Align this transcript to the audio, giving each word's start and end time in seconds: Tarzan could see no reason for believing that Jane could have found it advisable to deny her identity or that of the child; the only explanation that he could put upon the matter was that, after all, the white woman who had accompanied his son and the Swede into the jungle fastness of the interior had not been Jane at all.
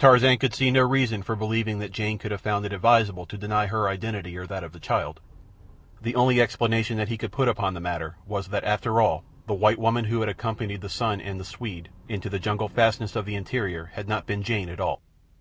Tarzan 0.00 0.38
could 0.38 0.54
see 0.56 0.72
no 0.72 0.82
reason 0.82 1.22
for 1.22 1.36
believing 1.36 1.78
that 1.78 1.92
Jane 1.92 2.18
could 2.18 2.32
have 2.32 2.40
found 2.40 2.66
it 2.66 2.72
advisable 2.72 3.26
to 3.26 3.38
deny 3.38 3.66
her 3.66 3.88
identity 3.88 4.36
or 4.36 4.44
that 4.44 4.64
of 4.64 4.72
the 4.72 4.80
child; 4.80 5.20
the 6.00 6.16
only 6.16 6.40
explanation 6.40 6.96
that 6.96 7.06
he 7.06 7.16
could 7.16 7.30
put 7.30 7.46
upon 7.46 7.72
the 7.72 7.78
matter 7.80 8.16
was 8.26 8.48
that, 8.48 8.64
after 8.64 9.00
all, 9.00 9.22
the 9.46 9.54
white 9.54 9.78
woman 9.78 10.06
who 10.06 10.18
had 10.18 10.28
accompanied 10.28 10.82
his 10.82 10.92
son 10.92 11.20
and 11.20 11.38
the 11.38 11.44
Swede 11.44 11.90
into 12.08 12.28
the 12.28 12.40
jungle 12.40 12.66
fastness 12.68 13.14
of 13.14 13.24
the 13.24 13.36
interior 13.36 13.92
had 13.94 14.08
not 14.08 14.26
been 14.26 14.42
Jane 14.42 14.68
at 14.68 14.80
all. 14.80 15.00